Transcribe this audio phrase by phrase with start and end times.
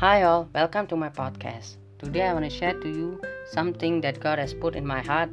[0.00, 1.76] Hi all, welcome to my podcast.
[2.00, 3.20] Today I want to share to you
[3.52, 5.28] something that God has put in my heart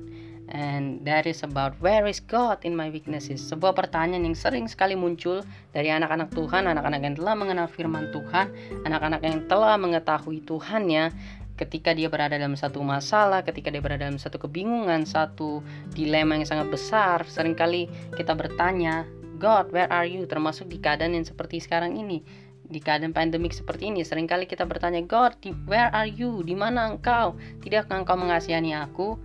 [0.51, 3.39] and that is about where is God in my weaknesses.
[3.47, 8.51] Sebuah pertanyaan yang sering sekali muncul dari anak-anak Tuhan, anak-anak yang telah mengenal firman Tuhan,
[8.83, 11.15] anak-anak yang telah mengetahui Tuhannya
[11.55, 15.63] ketika dia berada dalam satu masalah, ketika dia berada dalam satu kebingungan, satu
[15.95, 17.87] dilema yang sangat besar, sering kali
[18.19, 19.07] kita bertanya,
[19.39, 20.27] God, where are you?
[20.27, 22.19] Termasuk di keadaan yang seperti sekarang ini
[22.67, 26.43] di keadaan pandemik seperti ini sering kali kita bertanya God where are you?
[26.43, 27.39] Di mana engkau?
[27.63, 29.15] Tidakkah engkau mengasihani aku?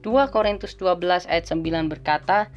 [0.00, 2.48] 2 Korintus 12 ayat 9 berkata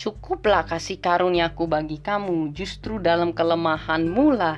[0.00, 2.56] Cukuplah kasih karuniaku bagi kamu.
[2.56, 4.56] Justru dalam kelemahanmu lah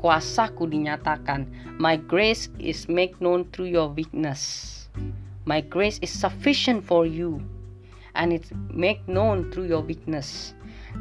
[0.00, 1.44] kuasaku dinyatakan.
[1.76, 4.74] My grace is made known through your weakness.
[5.44, 7.44] My grace is sufficient for you
[8.18, 10.57] And it's made known through your weakness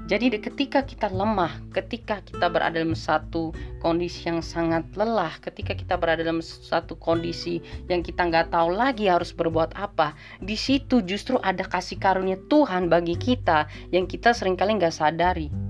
[0.08, 3.52] jadi ketika kita lemah, ketika kita berada dalam satu
[3.84, 7.60] kondisi yang sangat lelah, ketika kita berada dalam satu kondisi
[7.92, 12.88] yang kita nggak tahu lagi harus berbuat apa, di situ justru ada kasih karunia Tuhan
[12.88, 15.67] bagi kita yang kita sering kali nggak sadari.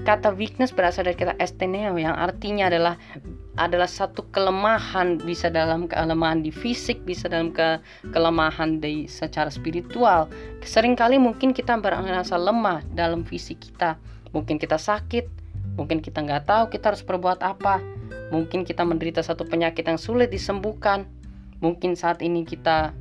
[0.00, 2.96] Kata weakness berasal dari kata esteneo yang artinya adalah
[3.60, 7.76] adalah satu kelemahan bisa dalam kelemahan di fisik bisa dalam ke
[8.08, 10.32] kelemahan di secara spiritual.
[10.64, 14.00] Seringkali mungkin kita merasa lemah dalam fisik kita.
[14.32, 15.40] Mungkin kita sakit
[15.76, 17.84] mungkin kita nggak tahu kita harus berbuat apa.
[18.32, 21.04] Mungkin kita menderita satu penyakit yang sulit disembuhkan.
[21.60, 22.96] Mungkin saat ini kita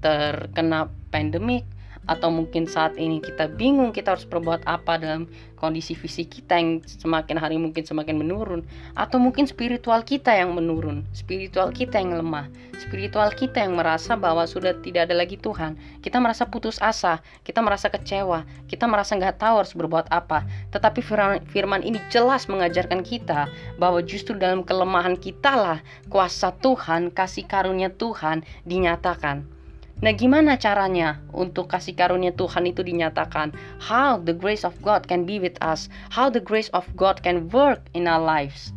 [0.00, 1.68] terkena pandemik
[2.10, 6.82] atau mungkin saat ini kita bingung kita harus berbuat apa dalam kondisi fisik kita yang
[6.82, 8.66] semakin hari mungkin semakin menurun.
[8.98, 11.06] Atau mungkin spiritual kita yang menurun.
[11.14, 12.48] Spiritual kita yang lemah.
[12.80, 15.76] Spiritual kita yang merasa bahwa sudah tidak ada lagi Tuhan.
[16.00, 17.20] Kita merasa putus asa.
[17.44, 18.48] Kita merasa kecewa.
[18.66, 20.48] Kita merasa nggak tahu harus berbuat apa.
[20.72, 25.78] Tetapi firman, firman ini jelas mengajarkan kita bahwa justru dalam kelemahan kita lah
[26.08, 29.59] kuasa Tuhan kasih karunia Tuhan dinyatakan
[30.00, 33.52] Nah, gimana caranya untuk kasih karunia Tuhan itu dinyatakan?
[33.84, 35.92] How the grace of God can be with us?
[36.08, 38.72] How the grace of God can work in our lives?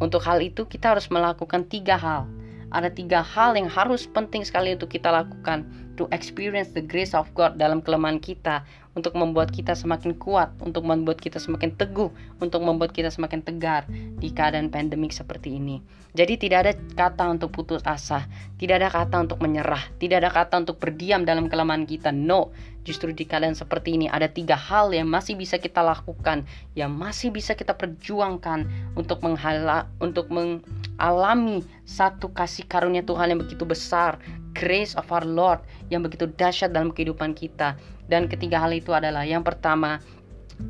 [0.00, 2.24] Untuk hal itu kita harus melakukan tiga hal.
[2.74, 5.62] Ada tiga hal yang harus penting sekali untuk kita lakukan
[5.94, 8.66] to experience the grace of God dalam kelemahan kita
[8.98, 13.86] untuk membuat kita semakin kuat, untuk membuat kita semakin teguh, untuk membuat kita semakin tegar
[13.90, 15.82] di keadaan pandemik seperti ini.
[16.14, 18.26] Jadi tidak ada kata untuk putus asa,
[18.58, 22.14] tidak ada kata untuk menyerah, tidak ada kata untuk berdiam dalam kelemahan kita.
[22.14, 26.44] No, justru di keadaan seperti ini ada tiga hal yang masih bisa kita lakukan,
[26.76, 33.64] yang masih bisa kita perjuangkan untuk menghala, untuk mengalami satu kasih karunia Tuhan yang begitu
[33.64, 34.20] besar,
[34.54, 37.74] grace of our Lord yang begitu dahsyat dalam kehidupan kita.
[38.04, 39.98] Dan ketiga hal itu adalah yang pertama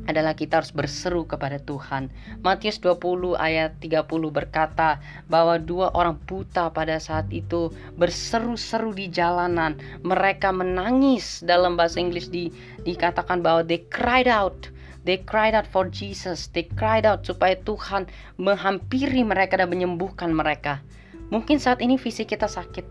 [0.05, 2.09] adalah kita harus berseru kepada Tuhan.
[2.45, 9.77] Matius 20 ayat 30 berkata bahwa dua orang buta pada saat itu berseru-seru di jalanan.
[10.05, 12.53] Mereka menangis dalam bahasa Inggris di,
[12.85, 14.69] dikatakan bahwa they cried out.
[15.05, 16.49] They cried out for Jesus.
[16.49, 18.09] They cried out supaya Tuhan
[18.41, 20.81] menghampiri mereka dan menyembuhkan mereka.
[21.29, 22.85] Mungkin saat ini fisik kita sakit.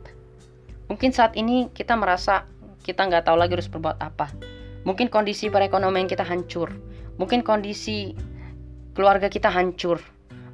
[0.86, 2.46] Mungkin saat ini kita merasa
[2.86, 4.30] kita nggak tahu lagi harus berbuat apa.
[4.84, 6.68] Mungkin kondisi perekonomian kita hancur.
[7.16, 8.12] Mungkin kondisi
[8.92, 10.00] keluarga kita hancur.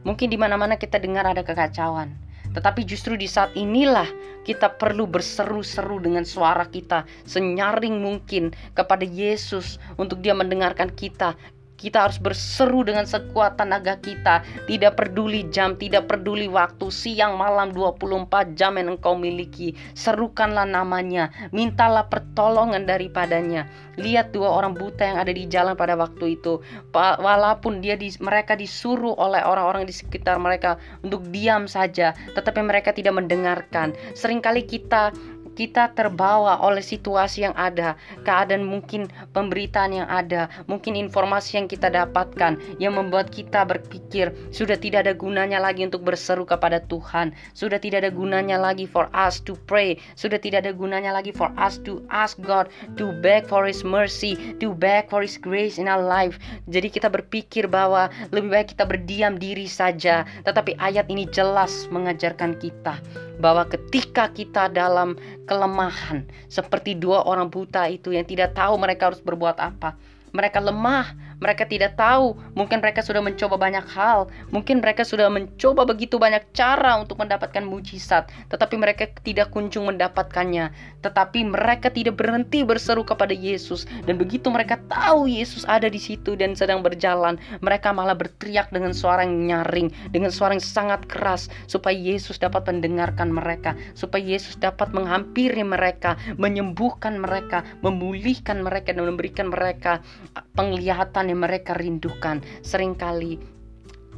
[0.06, 2.14] Mungkin di mana-mana kita dengar ada kekacauan.
[2.50, 4.06] Tetapi justru di saat inilah
[4.42, 11.38] kita perlu berseru-seru dengan suara kita senyaring mungkin kepada Yesus untuk dia mendengarkan kita
[11.80, 14.44] kita harus berseru dengan sekuat tenaga kita.
[14.68, 19.72] Tidak peduli jam, tidak peduli waktu, siang, malam, 24 jam yang engkau miliki.
[19.96, 23.64] Serukanlah namanya, mintalah pertolongan daripadanya.
[23.96, 26.60] Lihat dua orang buta yang ada di jalan pada waktu itu.
[26.92, 32.92] Walaupun dia di, mereka disuruh oleh orang-orang di sekitar mereka untuk diam saja, tetapi mereka
[32.92, 33.97] tidak mendengarkan.
[34.12, 35.16] Seringkali kita
[35.60, 37.92] kita terbawa oleh situasi yang ada,
[38.24, 44.80] keadaan mungkin pemberitaan yang ada, mungkin informasi yang kita dapatkan yang membuat kita berpikir sudah
[44.80, 49.36] tidak ada gunanya lagi untuk berseru kepada Tuhan, sudah tidak ada gunanya lagi for us
[49.45, 53.68] to pray, sudah tidak ada gunanya lagi for us to ask God to beg for
[53.68, 56.41] His mercy, to beg for His grace in our life.
[56.72, 62.57] Jadi kita berpikir bahwa lebih baik kita berdiam diri saja, tetapi ayat ini jelas mengajarkan
[62.57, 62.97] kita
[63.41, 65.16] bahwa ketika kita dalam
[65.50, 69.98] kelemahan seperti dua orang buta itu yang tidak tahu mereka harus berbuat apa.
[70.30, 75.89] Mereka lemah, mereka tidak tahu, mungkin mereka sudah mencoba banyak hal, mungkin mereka sudah mencoba
[75.89, 80.71] begitu banyak cara untuk mendapatkan mujizat, tetapi mereka tidak kunjung mendapatkannya.
[81.01, 83.89] Tetapi mereka tidak berhenti berseru kepada Yesus.
[84.04, 88.93] Dan begitu mereka tahu Yesus ada di situ dan sedang berjalan, mereka malah berteriak dengan
[88.93, 94.60] suara yang nyaring, dengan suara yang sangat keras supaya Yesus dapat mendengarkan mereka, supaya Yesus
[94.60, 100.04] dapat menghampiri mereka, menyembuhkan mereka, memulihkan mereka dan memberikan mereka
[100.53, 102.42] penglihatan yang mereka rindukan.
[102.66, 103.38] Seringkali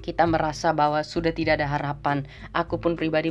[0.02, 2.26] kita merasa bahwa sudah tidak ada harapan.
[2.56, 3.30] Aku pun pribadi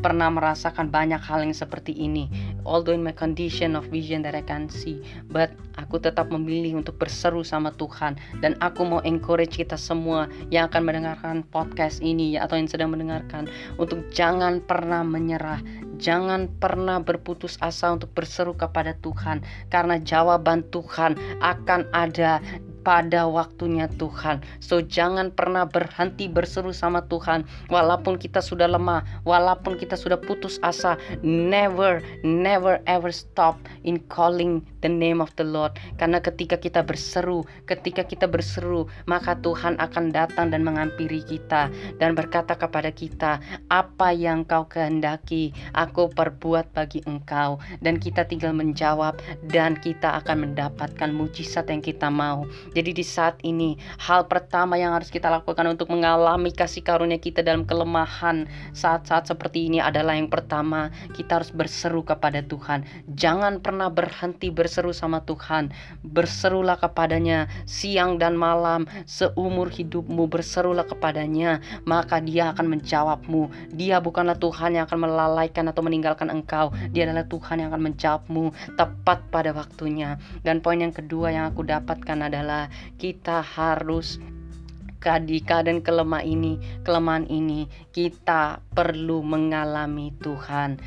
[0.00, 2.28] pernah merasakan banyak hal yang seperti ini.
[2.66, 6.98] Although in my condition of vision that I can see, but aku tetap memilih untuk
[6.98, 12.58] berseru sama Tuhan dan aku mau encourage kita semua yang akan mendengarkan podcast ini atau
[12.58, 13.46] yang sedang mendengarkan
[13.78, 15.62] untuk jangan pernah menyerah,
[15.96, 19.40] jangan pernah berputus asa untuk berseru kepada Tuhan
[19.70, 22.42] karena jawaban Tuhan akan ada
[22.86, 24.46] pada waktunya Tuhan.
[24.62, 30.62] So jangan pernah berhenti berseru sama Tuhan walaupun kita sudah lemah, walaupun kita sudah putus
[30.62, 30.94] asa.
[31.26, 35.74] Never, never ever stop in calling the name of the Lord.
[35.98, 42.14] Karena ketika kita berseru, ketika kita berseru, maka Tuhan akan datang dan menghampiri kita dan
[42.14, 49.18] berkata kepada kita, "Apa yang kau kehendaki, aku perbuat bagi engkau." Dan kita tinggal menjawab
[49.50, 52.46] dan kita akan mendapatkan mujizat yang kita mau.
[52.76, 57.40] Jadi di saat ini hal pertama yang harus kita lakukan untuk mengalami kasih karunia kita
[57.40, 58.44] dalam kelemahan
[58.76, 62.84] saat-saat seperti ini adalah yang pertama kita harus berseru kepada Tuhan.
[63.08, 65.72] Jangan pernah berhenti berseru sama Tuhan.
[66.04, 73.72] Berserulah kepadanya siang dan malam seumur hidupmu berserulah kepadanya maka dia akan menjawabmu.
[73.72, 76.76] Dia bukanlah Tuhan yang akan melalaikan atau meninggalkan engkau.
[76.92, 80.20] Dia adalah Tuhan yang akan menjawabmu tepat pada waktunya.
[80.44, 82.65] Dan poin yang kedua yang aku dapatkan adalah
[82.96, 84.18] kita harus
[85.22, 90.82] di keadaan kelemah ini, kelemahan ini, kita perlu mengalami Tuhan.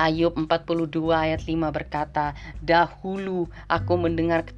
[0.00, 2.32] Ayub 42 ayat 5 berkata,
[2.64, 4.48] Dahulu aku mendengar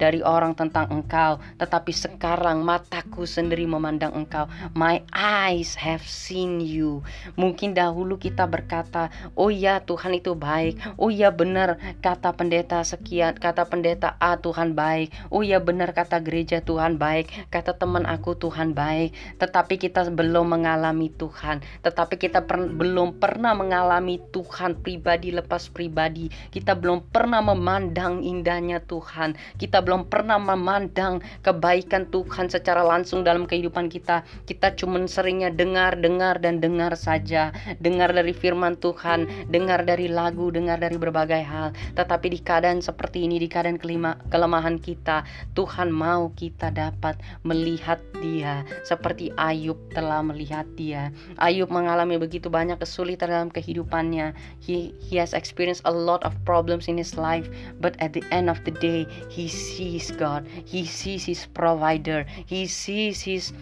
[0.00, 4.48] dari orang tentang engkau, tetapi sekarang mataku sendiri memandang engkau.
[4.72, 7.04] My eyes have seen you.
[7.36, 10.80] Mungkin dahulu kita berkata, oh ya Tuhan itu baik.
[10.96, 15.12] Oh ya benar kata pendeta sekian, kata pendeta A Tuhan baik.
[15.28, 17.52] Oh ya benar kata gereja Tuhan baik.
[17.52, 19.12] Kata teman aku Tuhan baik.
[19.36, 21.60] Tetapi kita belum mengalami Tuhan.
[21.84, 26.30] Tetapi kita per belum pernah mengalami Tuhan pribadi lepas pribadi.
[26.50, 29.34] Kita belum pernah memandang indahnya Tuhan.
[29.58, 34.22] Kita belum pernah memandang kebaikan Tuhan secara langsung dalam kehidupan kita.
[34.46, 37.50] Kita cuma seringnya dengar, dengar dan dengar saja.
[37.78, 41.74] Dengar dari firman Tuhan, dengar dari lagu, dengar dari berbagai hal.
[41.94, 45.22] Tetapi di keadaan seperti ini, di keadaan kelima, kelemahan kita,
[45.54, 51.10] Tuhan mau kita dapat melihat Dia seperti Ayub telah melihat Dia.
[51.38, 56.88] Ayub mengalami begitu banyak kesulitan dalam kehidupannya he he has experienced a lot of problems
[56.88, 57.48] in his life
[57.80, 60.46] but at the end of the day he sees god.
[60.64, 62.26] He sees his provider.
[62.46, 63.52] He sees his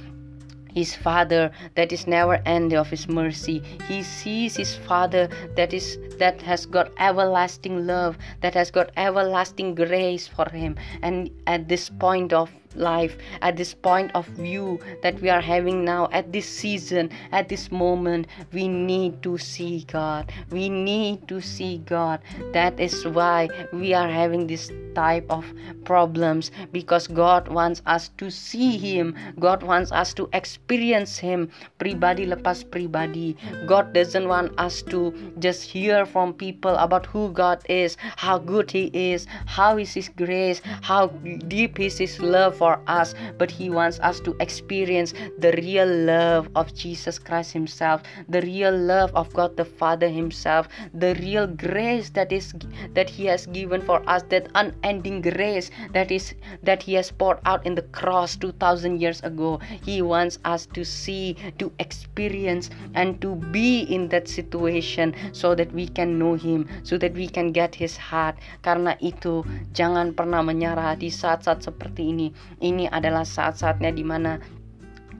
[0.76, 3.62] his father that is never end of his mercy.
[3.88, 9.74] He sees his father that is that has got everlasting love that has got everlasting
[9.74, 10.76] grace for him.
[11.02, 15.84] And at this point of life at this point of view that we are having
[15.84, 20.32] now at this season at this moment we need to see god.
[20.50, 22.20] We need to see god.
[22.52, 25.44] That is why we are having this type of
[25.84, 29.14] problems because god wants us to see him.
[29.38, 33.36] God wants us to experience him pribadi lepas pribadi.
[33.66, 38.70] God doesn't want us to just hear from people about who god is how good
[38.70, 41.08] he is how is his grace how
[41.52, 46.48] deep is his love for us, but He wants us to experience the real love
[46.54, 52.10] of Jesus Christ Himself, the real love of God the Father Himself, the real grace
[52.10, 52.54] that is
[52.94, 54.48] that He has given for us, that
[54.86, 59.58] unending grace that is that He has poured out in the cross 2000 years ago.
[59.82, 65.74] He wants us to see, to experience, and to be in that situation so that
[65.74, 68.38] we can know Him, so that we can get His heart.
[68.62, 69.42] Karena itu,
[69.74, 72.30] jangan pernah menyerah di saat-saat seperti ini
[72.62, 74.38] ini adalah saat-saatnya di mana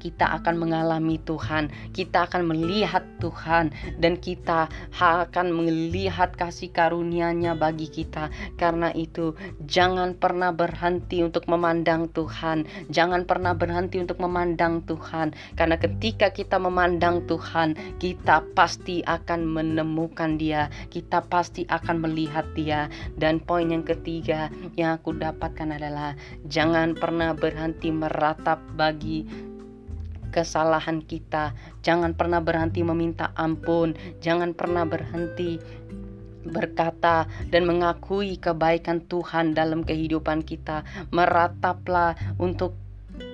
[0.07, 7.91] kita akan mengalami Tuhan, kita akan melihat Tuhan dan kita akan melihat kasih karunia-Nya bagi
[7.91, 8.31] kita.
[8.55, 9.35] Karena itu,
[9.67, 16.63] jangan pernah berhenti untuk memandang Tuhan, jangan pernah berhenti untuk memandang Tuhan, karena ketika kita
[16.63, 22.87] memandang Tuhan, kita pasti akan menemukan Dia, kita pasti akan melihat Dia.
[23.19, 26.15] Dan poin yang ketiga yang aku dapatkan adalah
[26.47, 29.25] jangan pernah berhenti meratap bagi
[30.37, 31.57] kesalahan kita.
[31.81, 35.57] Jangan pernah berhenti meminta ampun, jangan pernah berhenti
[36.45, 40.85] berkata dan mengakui kebaikan Tuhan dalam kehidupan kita.
[41.09, 42.77] Merataplah untuk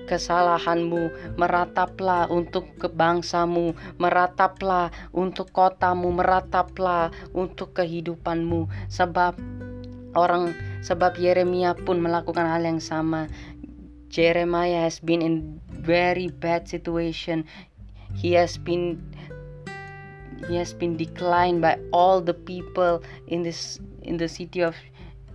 [0.07, 9.35] kesalahanmu, merataplah untuk kebangsamu, merataplah untuk kotamu, merataplah untuk kehidupanmu sebab
[10.15, 10.53] orang
[10.85, 13.27] sebab Yeremia pun melakukan hal yang sama.
[14.13, 17.45] Jeremiah has been in very bad situation.
[18.15, 19.01] He has been
[20.47, 24.75] he has been declined by all the people in this in the city of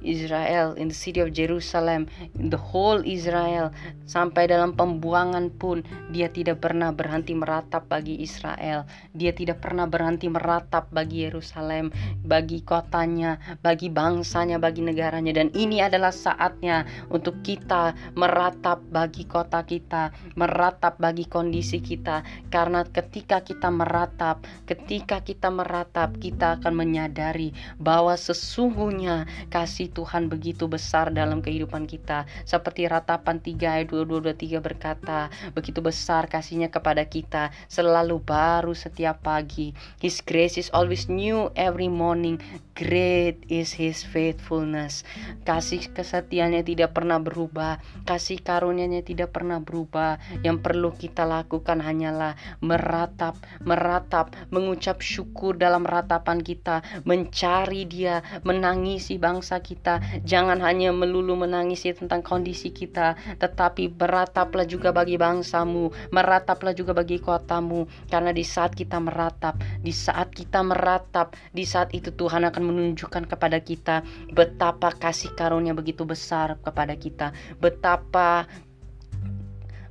[0.04, 2.06] Israel, in the city of Jerusalem,
[2.38, 3.74] in the whole Israel,
[4.06, 5.82] sampai dalam pembuangan pun
[6.14, 8.86] dia tidak pernah berhenti meratap bagi Israel.
[9.16, 11.90] Dia tidak pernah berhenti meratap bagi Yerusalem,
[12.22, 15.34] bagi kotanya, bagi bangsanya, bagi negaranya.
[15.34, 22.22] Dan ini adalah saatnya untuk kita meratap bagi kota kita, meratap bagi kondisi kita.
[22.48, 27.50] Karena ketika kita meratap, ketika kita meratap, kita akan menyadari
[27.80, 32.28] bahwa sesungguhnya kasih Tuhan begitu besar dalam kehidupan kita.
[32.44, 39.72] Seperti ratapan 3 ayat 2223 berkata, begitu besar kasihnya kepada kita, selalu baru setiap pagi.
[39.98, 42.38] His grace is always new every morning.
[42.78, 45.02] Great is his faithfulness.
[45.42, 50.22] Kasih kesetiaannya tidak pernah berubah, kasih karunia-Nya tidak pernah berubah.
[50.46, 59.18] Yang perlu kita lakukan hanyalah meratap, meratap, mengucap syukur dalam ratapan kita, mencari Dia, menangisi
[59.18, 60.02] bangsa kita kita.
[60.26, 67.22] Jangan hanya melulu menangisi tentang kondisi kita, tetapi berataplah juga bagi bangsamu, merataplah juga bagi
[67.22, 67.86] kotamu.
[68.10, 73.30] Karena di saat kita meratap, di saat kita meratap, di saat itu Tuhan akan menunjukkan
[73.30, 74.02] kepada kita
[74.34, 77.30] betapa kasih karunia begitu besar kepada kita,
[77.62, 78.50] betapa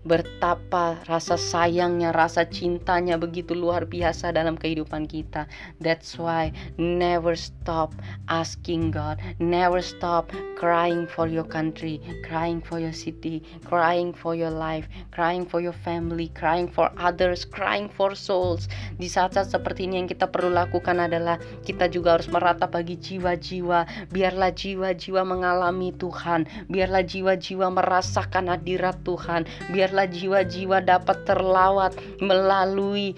[0.07, 5.51] betapa rasa sayangnya, rasa cintanya begitu luar biasa dalam kehidupan kita.
[5.83, 7.91] That's why never stop
[8.31, 14.49] asking God, never stop crying for your country, crying for your city, crying for your
[14.49, 18.71] life, crying for your family, crying for others, crying for souls.
[18.95, 21.37] Di saat-saat seperti ini yang kita perlu lakukan adalah
[21.67, 29.49] kita juga harus meratap bagi jiwa-jiwa, biarlah jiwa-jiwa mengalami Tuhan, biarlah jiwa-jiwa merasakan hadirat Tuhan,
[29.73, 33.18] biarlah biarlah jiwa-jiwa dapat terlawat melalui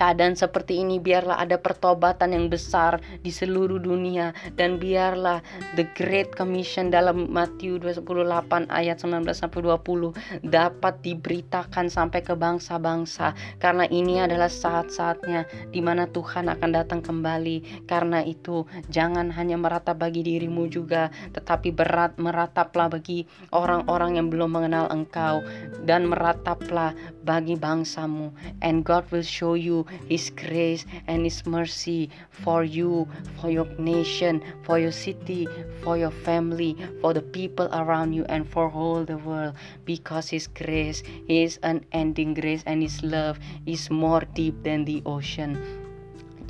[0.00, 5.44] keadaan seperti ini biarlah ada pertobatan yang besar di seluruh dunia dan biarlah
[5.76, 13.36] the great commission dalam Matius 28 ayat 19 sampai 20 dapat diberitakan sampai ke bangsa-bangsa.
[13.60, 17.84] Karena ini adalah saat-saatnya di mana Tuhan akan datang kembali.
[17.84, 24.48] Karena itu jangan hanya meratap bagi dirimu juga tetapi berat merataplah bagi orang-orang yang belum
[24.48, 25.44] mengenal engkau.
[25.84, 28.32] Dan merataplah bagi bangsamu
[28.64, 33.08] and God will show you His grace and His mercy for you,
[33.40, 35.48] for your nation, for your city,
[35.84, 39.54] for your family, for the people around you, and for all the world.
[39.84, 45.58] Because His grace is unending grace and His love is more deep than the ocean.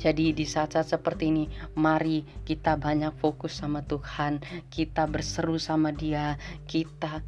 [0.01, 1.45] Jadi di saat-saat seperti ini,
[1.77, 4.41] mari kita banyak fokus sama Tuhan,
[4.73, 7.21] kita berseru sama Dia, kita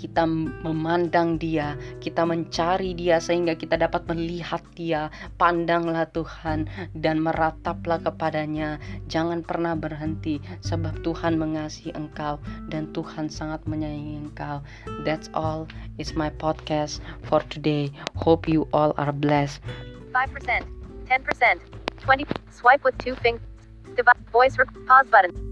[0.00, 0.24] kita
[0.64, 5.12] memandang Dia, kita mencari Dia sehingga kita dapat melihat Dia.
[5.36, 6.64] Pandanglah Tuhan
[6.96, 8.80] dan merataplah kepadanya.
[9.12, 12.40] Jangan pernah berhenti sebab Tuhan mengasihi engkau
[12.72, 14.64] dan Tuhan sangat menyayangi engkau.
[15.04, 15.68] That's all.
[16.00, 17.92] It's my podcast for today.
[18.16, 19.60] Hope you all are blessed.
[20.16, 20.64] 5%,
[21.04, 21.60] 10%,
[22.00, 22.24] 20.
[22.48, 23.44] Swipe with two fingers.
[24.32, 25.49] Voice pause button.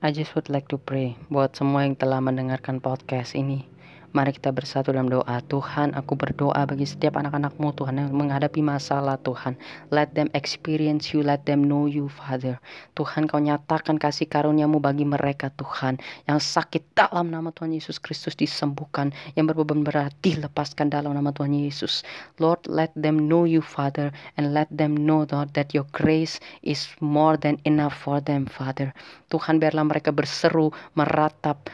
[0.00, 3.68] I just would like to pray buat semua yang telah mendengarkan podcast ini.
[4.10, 5.38] Mari kita bersatu dalam doa.
[5.46, 9.54] Tuhan, aku berdoa bagi setiap anak-anakmu Tuhan yang menghadapi masalah Tuhan.
[9.94, 12.58] Let them experience you, let them know you Father.
[12.98, 16.02] Tuhan kau nyatakan kasih karuniamu bagi mereka Tuhan.
[16.26, 19.14] Yang sakit dalam nama Tuhan Yesus Kristus disembuhkan.
[19.38, 22.02] Yang berbeban berat dilepaskan dalam nama Tuhan Yesus.
[22.42, 24.10] Lord, let them know you Father.
[24.34, 28.90] And let them know Lord that your grace is more than enough for them Father.
[29.30, 31.70] Tuhan biarlah mereka berseru, meratap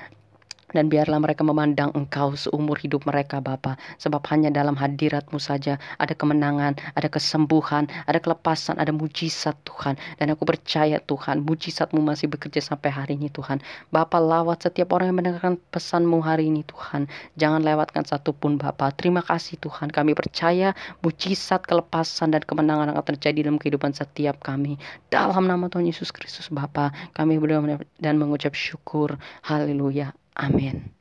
[0.76, 3.80] dan biarlah mereka memandang Engkau seumur hidup mereka Bapa.
[3.96, 9.96] Sebab hanya dalam hadiratmu saja ada kemenangan, ada kesembuhan, ada kelepasan, ada mujizat Tuhan.
[10.20, 13.64] Dan aku percaya Tuhan mujizatmu masih bekerja sampai hari ini Tuhan.
[13.88, 17.08] Bapa lawat setiap orang yang mendengarkan pesanmu hari ini Tuhan.
[17.40, 18.92] Jangan lewatkan satupun Bapa.
[18.92, 19.88] Terima kasih Tuhan.
[19.88, 24.76] Kami percaya mujizat kelepasan dan kemenangan akan terjadi dalam kehidupan setiap kami.
[25.08, 29.16] Dalam nama Tuhan Yesus Kristus Bapa kami berdoa dan mengucap syukur.
[29.46, 30.95] Haleluya amin